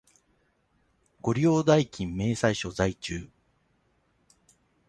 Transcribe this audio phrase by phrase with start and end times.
[1.21, 3.29] ご利用代金明細書在中